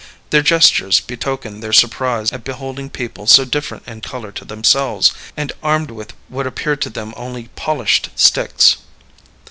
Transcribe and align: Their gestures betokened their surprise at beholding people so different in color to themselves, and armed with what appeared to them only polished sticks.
Their 0.31 0.41
gestures 0.41 0.99
betokened 0.99 1.61
their 1.61 1.71
surprise 1.71 2.31
at 2.31 2.43
beholding 2.43 2.89
people 2.89 3.27
so 3.27 3.45
different 3.45 3.87
in 3.87 4.01
color 4.01 4.31
to 4.31 4.43
themselves, 4.43 5.13
and 5.37 5.51
armed 5.61 5.91
with 5.91 6.13
what 6.27 6.47
appeared 6.47 6.81
to 6.81 6.89
them 6.89 7.13
only 7.15 7.49
polished 7.55 8.09
sticks. 8.15 8.77